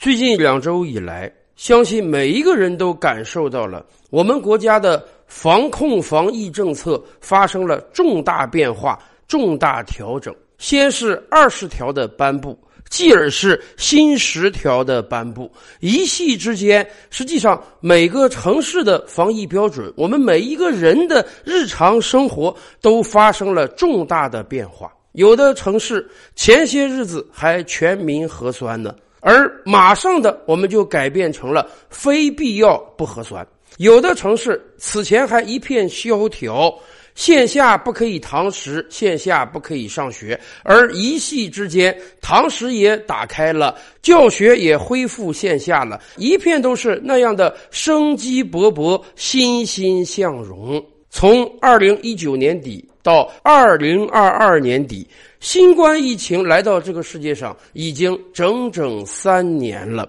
[0.00, 10.34] 最近两周以来，相信每一个人都感受到了我们国家的防控防疫政策发生了重大变化、重大调整。
[10.56, 12.58] 先是二十条的颁布。
[12.88, 15.48] 继而是新十条的颁布，
[15.78, 24.92] 一夕之间，实际上每个城市的防疫标准，我们每一个人的日常生活都发生了重大的变化。
[25.12, 33.46] 有的城市前些日子还全民核酸呢，而马上的我们就改变成了非必要不核酸。
[33.78, 36.74] 有的城市此前还一片萧条。
[37.16, 50.82] 线下不可以堂食，线下不可以上学，而一夕之间，堂食也打开了，教学也恢复线下了，一片都是那样的生机勃勃、欣欣向荣。
[51.10, 55.06] 从二零一九年底到二零二二年底，
[55.40, 60.08] 新冠疫情来到这个世界上已经整整三年了，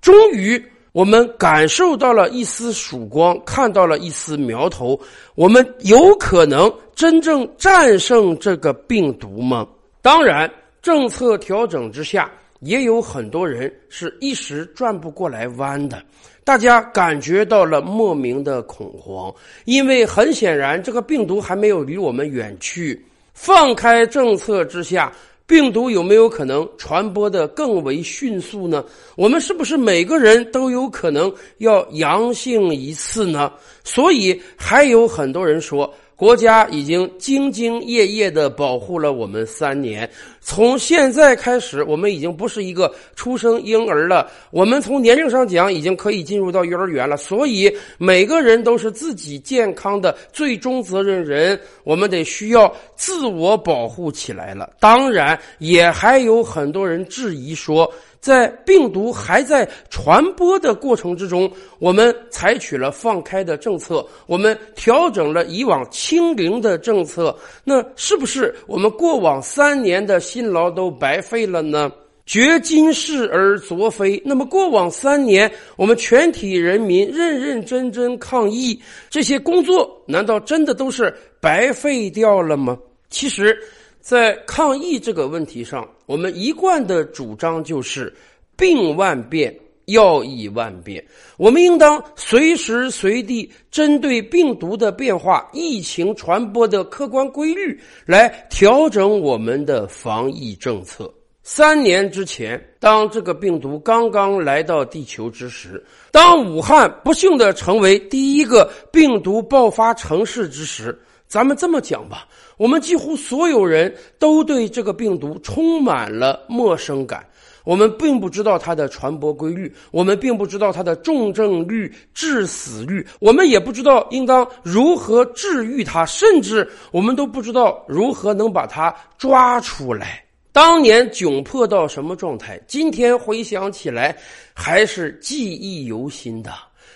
[0.00, 0.62] 终于。
[0.92, 5.00] 我们感受到了一丝曙光，看到了一丝苗头。
[5.34, 9.66] 我们有可能真正战胜这个病毒吗？
[10.02, 16.04] 当然，政策调整之下，也有很多人是一时转不过来弯的。
[16.44, 23.02] 大家感觉到了莫名的恐慌，因为很显然，这个病毒还没有离我们远去。
[23.44, 25.12] 放开政策之下。
[25.44, 28.84] 病毒有没有可能传播的更为迅速呢？
[29.16, 33.52] 我们是不是每个人都有可能要阳性一次呢？
[33.82, 35.92] 所以还有很多人说。
[36.22, 40.08] 国家已经兢兢业业地保护了我们三年，
[40.40, 44.30] 从现在开始，我们已经不是一个出生婴儿了。
[44.52, 47.16] 我们从年龄上讲，已经可以进入到幼儿园了。
[47.16, 54.70] 所以，每个人都是自己健康的最终责任人，我们得需要自我保护起来了。
[54.78, 57.92] 当然，也还有很多人质疑说。
[58.22, 71.90] 在病毒还在传播的过程之中，我们采取了放开的政策，我们调整了以往清零的政策，那是不是我们过往三年的辛劳都白费了呢？
[72.24, 74.22] 掘今世而昨非。
[74.24, 78.80] 那么过往三年，我们全体人民认认真真抗疫，
[79.10, 82.78] 这些工作难道真的都是白费掉了吗？
[83.10, 83.58] 其实。
[84.02, 88.12] 在抗疫这个问题上，我们一贯的主张就是
[88.58, 91.02] “病万变，药亦万变”。
[91.38, 101.08] 我们应当随时随地针对病毒的变化、疫情传播的客观规律来调整我们的防疫政策。
[101.44, 105.80] 三年之前，当这个病毒刚刚来到地球之时，
[106.10, 111.00] 当武汉不幸的成为第一个病毒爆发城市之时。
[111.28, 117.26] 咱们这么讲吧，我们几乎所有人都对这个病毒充满了陌生感。
[117.64, 130.24] 我们并不知道它的传播规律，我们并不知道它的重症率、致死率，我们也不知道应当如何治愈它，甚至我们都不知道如何能把它抓出来。
[130.50, 132.60] 当年窘迫到什么状态？
[132.66, 134.16] 今天回想起来，
[134.52, 136.50] 还是记忆犹新的。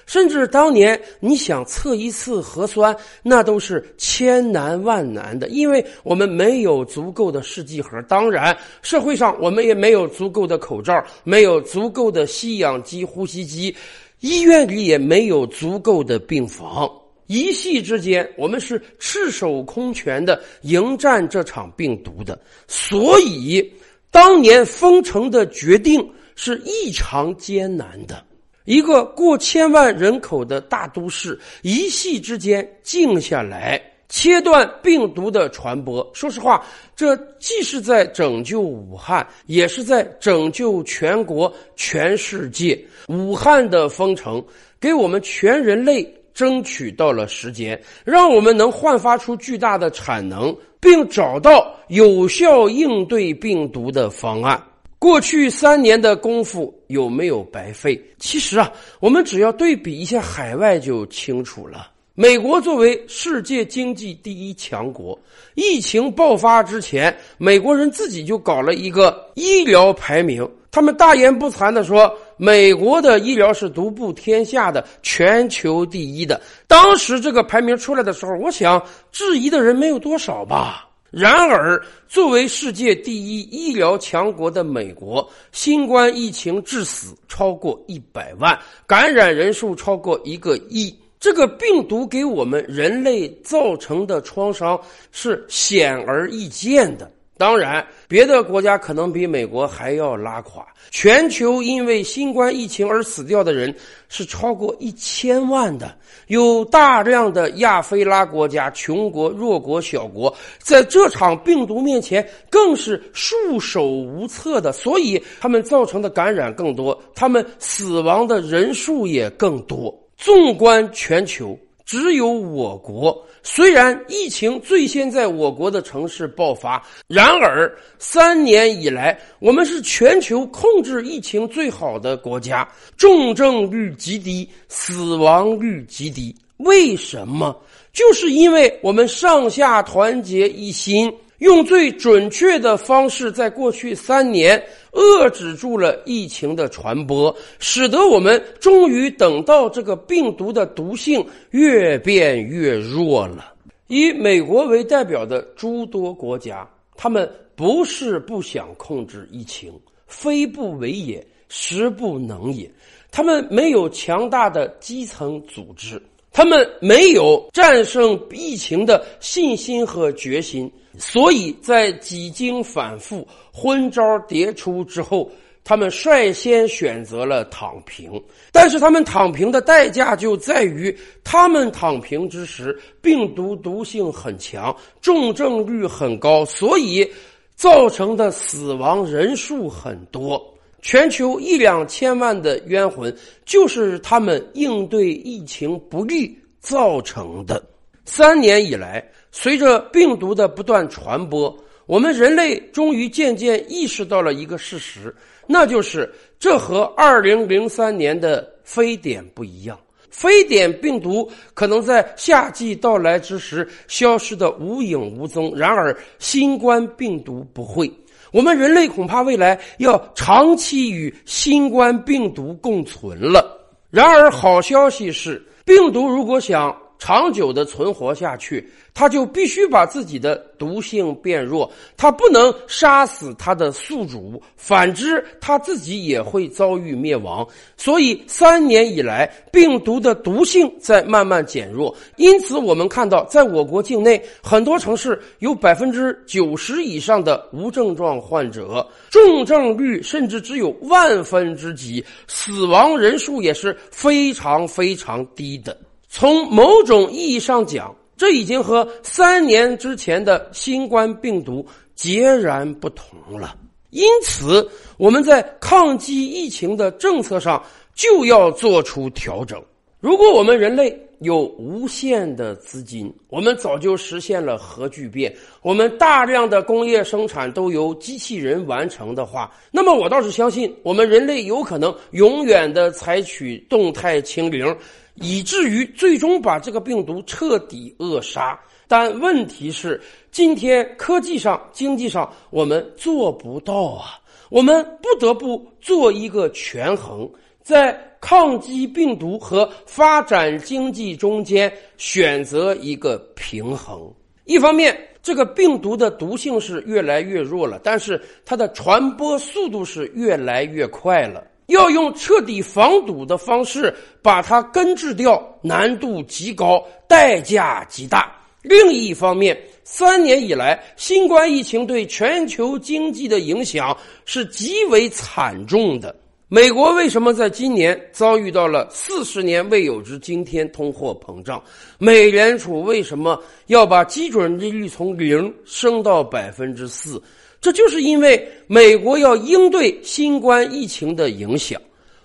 [0.06, 8.00] 甚至当年你想测一次核酸，那都是千难万难的，因为我们没有足够的试剂盒。
[8.08, 13.74] 当然，社会上我们也没有足够的口罩，没有足够的吸氧机、呼吸机，
[14.20, 16.88] 医院里也没有足够的病房。
[17.26, 22.38] 一夕之间，我们是赤手空拳的迎战这场病毒的。
[22.68, 23.72] 所以，
[24.12, 28.24] 当年封城的决定是异常艰难的。
[28.66, 36.08] 一个过千万人口的大都市，一夕之间静下来，切断病毒的传播。
[36.12, 42.78] 说实话，这既是在拯救武汉，也是在拯救全国、全世界。
[43.08, 44.44] 武汉的封城，
[44.80, 46.04] 给我们全人类
[46.34, 54.60] 争取到了时间，让我们能焕发出巨大的产能，并找到有效应对病毒的方案。
[54.98, 58.00] 过去三年的功夫有没有白费？
[58.18, 61.90] 其实啊，我们只要对比一下海外就清楚了。
[62.14, 65.18] 美国作为世界经济第一强国，
[65.54, 70.48] 疫情爆发之前，美国人自己就搞了一个医疗排名。
[70.70, 76.40] 他们大言不惭的说，美国的医疗是独步天下的，全球第一的。
[76.66, 78.82] 当时这个排名出来的时候，我想
[79.12, 80.88] 质疑的人没有多少吧。
[81.10, 90.94] 然而，作为世界第一医疗强国的美国，新冠疫情致死超过一百万，感染人数超过一个亿。
[91.18, 94.78] 这个病毒给我们人类造成的创伤
[95.10, 97.10] 是显而易见的。
[97.38, 100.66] 当然，别的国家可能比美国还要拉垮。
[100.90, 103.74] 全球因为新冠疫情而死掉的人
[104.08, 105.94] 是超过一千万的，
[106.28, 119.94] 有大量的亚非拉国家、穷国、弱国、小国，在这场病毒面前更是束手无策的，所以他们造成的感染更多，他们死亡的人数也更多。
[120.16, 121.58] 纵观全球。
[121.86, 136.34] 只有我国，虽然疫情最先在我国的城市爆发，然而三年以来，我们是全球控制疫情最好的国家，重症率极低，死亡率极低。
[136.56, 137.56] 为什么？
[137.92, 141.10] 就是因为我们上下团结一心。
[141.38, 144.62] 用最准确的方式，在过去三年
[144.92, 153.52] 遏制住了疫情的传播，使得我们终于等到这个病毒的毒性越变越弱了。
[153.88, 159.72] 以美国为代表的诸多国家，他们不是不想控制疫情，
[160.06, 162.70] 非不为也，实不能也。
[163.12, 166.02] 他们没有强大的基层组织，
[166.36, 170.70] 他们没有战胜疫情的信心和决心。
[170.98, 175.30] 所以在几经反复、昏招迭出之后，
[175.64, 178.22] 他们率先选择了躺平。
[178.52, 180.94] 但是他们躺平的代价就在于，
[181.24, 187.10] 他们躺平之时，病毒毒性很强，重症率很高，所以
[187.54, 190.55] 造成的死亡人数很多。
[190.82, 193.14] 全球一两千万的冤魂，
[193.44, 197.62] 就是他们应对疫情不利造成的。
[198.04, 199.04] 三年以来。
[199.38, 205.14] 随着病毒的不断传播，我们人类终于渐渐意识到了一个事实，
[205.46, 209.78] 那就是这和二零零三年的非典不一样。
[210.08, 217.92] 非典病毒可能在夏季到来之时消失的无影无踪，然而新冠病毒不会。
[218.36, 223.58] 我们人类恐怕未来要长期与新冠病毒共存了。
[223.88, 226.76] 然而，好消息是，病毒如果想。
[226.98, 237.46] 长久的存活下去，它就必须把自己的毒性变弱，它不能杀死它的宿主，反之，它自己也会遭遇灭亡。
[237.76, 241.94] 所以，三年以来，病毒的毒性在慢慢减弱。
[242.16, 255.76] 因此，我们看到，在我国境内很多城市有百分之九十以上的无症状患者，重症率甚至只有万分之几，死亡人数也是非常非常低的。
[256.18, 261.62] 从某种意义上讲，这已经和三年之前的新冠病毒
[261.94, 263.54] 截然不同了。
[263.90, 264.66] 因此，
[264.96, 267.62] 我们在抗击疫情的政策上
[267.94, 269.62] 就要做出调整。
[270.00, 284.76] 如果我们人类有无限的资金，我们早就实现了核聚变，我们大量的工业生产都由机器人完成的话，那么我倒是相信，我们人类有可能永远的采取动态清零。
[285.18, 289.98] 以至于最终把这个病毒彻底扼杀，但问题是，
[290.30, 294.20] 今天科技上、经济上我们做不到啊！
[294.50, 297.26] 我们不得不做一个权衡，
[297.62, 304.12] 在抗击病毒和发展经济中间选择一个平衡。
[304.46, 311.46] 一方面，这个病毒的毒性是越来越弱了，但是它的传播速度是越来越快了。
[311.66, 318.34] 要用彻底防堵的方式把它根治掉，难度极高，代价极大。
[318.60, 326.12] 另一方面，三年以来，新冠疫情对全球经济的影响是极为惨重的。
[326.48, 331.60] 美国为什么在今年遭遇到了四十年未有之今天通货膨胀？
[331.98, 337.20] 美联储为什么要把基准利率从零升到百分之四？
[337.60, 341.82] 这就是因为美国要应对新冠疫情的影响，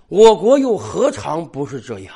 [0.08, 2.13] 我国又何尝不是这样？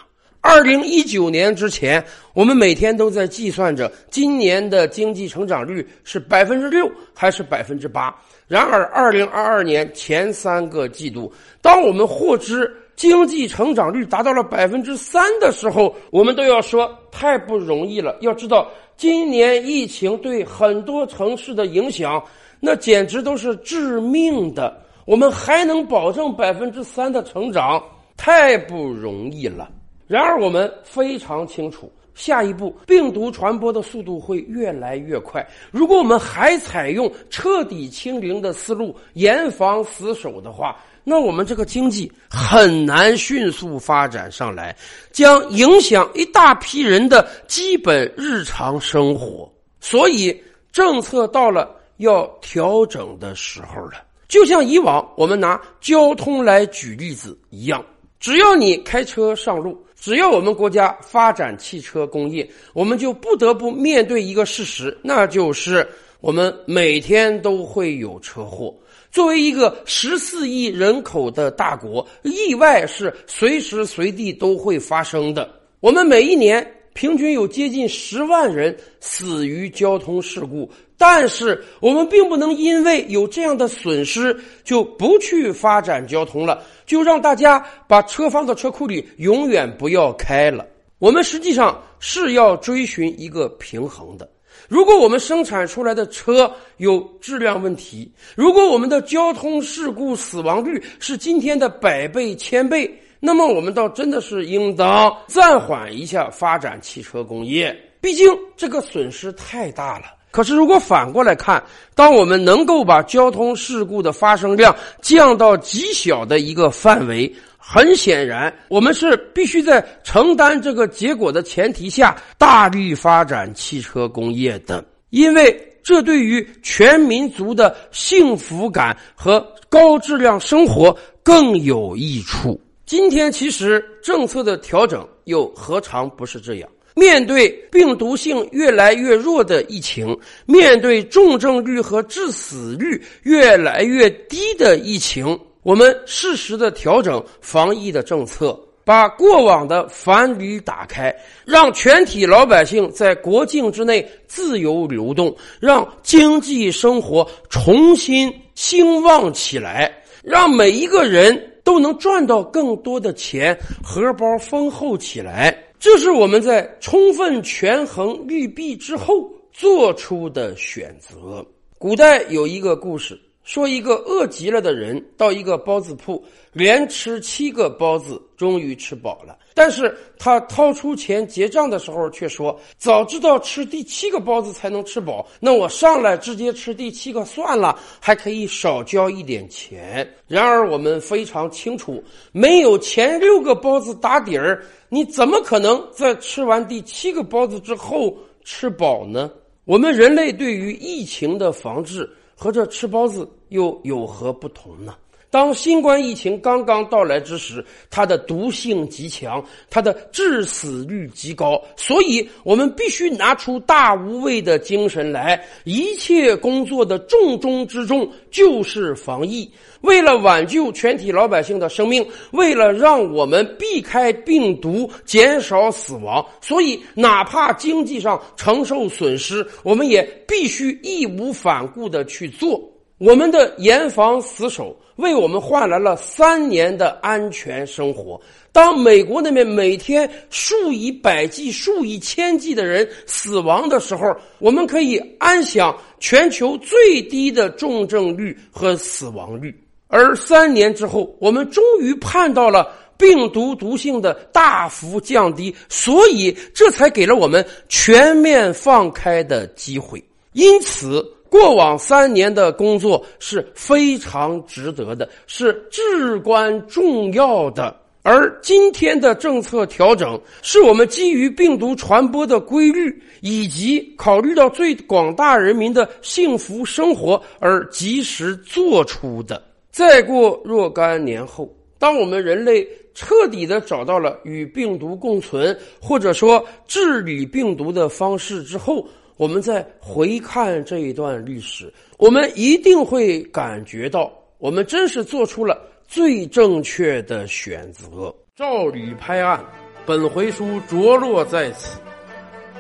[0.48, 8.16] 二零一九年之前，我们每天都在计算着今年的经济成长率是百分之六还是百分之八。
[8.48, 11.34] 然而，二零二二年前三个季度，
[11.64, 18.16] 当我们获知经济成长率达到了百分之三的时候，我们都要说太不容易了。
[18.22, 22.24] 要知道，今年疫情对很多城市的影响。
[22.60, 27.84] 那简直都是致命的，我们还能保证百分之三的成长，
[28.16, 29.70] 太不容易了。
[30.08, 35.46] 然而，我们非常清楚，下一步病毒传播的速度会越来越快。
[35.72, 44.76] 如果我们还采用彻底清零的思路，严防死守的话，那我们这个经济很难迅速发展上来，
[45.12, 49.52] 将影响一大批人的基本日常生活。
[49.80, 50.36] 所以，
[50.72, 51.74] 政策到了。
[52.00, 54.04] 要调整的时候了。
[54.28, 57.82] 就像以往我们拿交通来举例子一样，
[58.20, 65.88] 只要你开车上路，只要我们国家发展汽车工业，我们就不得不面对一个事实，那就是
[66.20, 68.76] 我们每天都会有车祸。
[69.12, 75.50] 作为一个十四亿人口的大国，意外是随时随地都会发生的。
[75.80, 80.70] 我们每一年平均有接近十万人死于交通事故。
[80.98, 90.66] 但是我们并不能因为有这样的损失就不去发展交通了，就让大家把车放到车库里，永远不要开了。
[90.98, 94.30] 我们实际上是要追寻一个平衡的。
[94.70, 107.78] 如果我们生产出来的车有质量问题，如果我们的交通事故死亡率是今天的百倍千倍，那么我们倒真的是应当暂缓一下发展汽车工业。
[108.00, 108.26] 毕竟
[108.56, 110.06] 这个损失太大了。
[110.36, 111.64] 可是，如果反过来看，
[111.96, 129.40] 当我们能够把交通事故的发生量降到极小的一个范围，很显然，我们是必须在承担这个结果的前提下，大力发展汽车工业的，因为这对于全民族的幸福感和
[129.70, 132.60] 高质量生活更有益处。
[132.86, 136.70] 今天，其实政策的调整又何尝不是这样？
[136.96, 159.92] 面对病毒性越来越弱的疫情，面对重症率和致死率越来越低的疫情，我们适时的调整防疫的政策，把过往的樊篱打开，让全体老百姓在国境之内自由流动，让经济生活重新兴旺起来，
[160.24, 165.65] 让每一个人都能赚到更多的钱，荷包丰厚起来。
[165.86, 171.46] 这是我们在充分权衡利弊之后做出的选择。
[171.78, 179.38] 古代有一个故事，说一个饿极了的人到一个包子铺，连吃七个包子，终于吃饱了。
[179.54, 194.66] 但是他掏出钱结账的时候，却说：“早知道吃第七个包子才能吃饱，那我上来直接吃第七个算了，还可以少交一点钱。”然而我们非常清楚，没有前六个包子打底儿。
[194.96, 199.30] 你怎么可能在吃完第七个包子之后吃饱呢？
[199.66, 204.96] 我们人类对于疫情的防治和这吃包子又有何不同呢？
[205.36, 215.46] 当新冠疫情刚刚到来之时，它的毒性极强，它的致死率极高，所以我们必须拿出大无畏的精神来。
[215.66, 219.52] 一切工作的重中之重就是防疫。
[219.82, 232.72] 为了挽救全体老百姓的生命，为了让我们避开病毒、减少死亡，所以哪怕经济上承受损失，我们也必须义无反顾的去做。
[232.98, 234.76] 我们的严防死守。
[234.96, 238.18] 为我们换来了三年的安全生活。
[238.54, 249.54] 当美国那边每天数以百计、数以千计的人死亡的时候，我们可以安享全球最低的重症率和死亡率。
[249.88, 260.02] 而三年之后，我们终于盼到了病毒毒性的大幅降低，所以这才给了我们全面放开的机会。
[260.32, 261.06] 因此。
[261.36, 267.76] 过往三年的工作是非常值得的，是至关重要的。
[268.04, 279.44] 而今天的政策调整，是我们基于病毒传播的规律，以及考虑到最广大人民的幸福生活而及时做出的。
[279.70, 288.88] 再过若干年后，当我们人类彻底的找到了与病毒共存，或者说治理病毒的方式之后，
[289.18, 295.58] 我们再回看这一段历史，我们一定会感觉到，我们真是做出了
[295.88, 298.14] 最正确的选择。
[298.36, 299.42] 照吕拍案，
[299.86, 301.80] 本回书着落在此。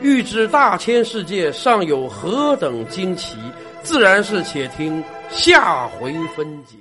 [0.01, 3.37] 欲知大千世界尚有何等惊奇，
[3.81, 6.75] 自然是且听下回分解。